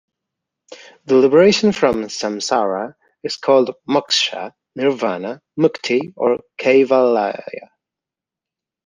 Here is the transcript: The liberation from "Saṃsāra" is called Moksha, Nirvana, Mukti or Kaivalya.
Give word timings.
The 1.05 1.13
liberation 1.13 1.71
from 1.71 2.05
"Saṃsāra" 2.05 2.95
is 3.23 3.35
called 3.35 3.69
Moksha, 3.87 4.51
Nirvana, 4.75 5.43
Mukti 5.59 6.11
or 6.15 6.39
Kaivalya. 6.57 7.69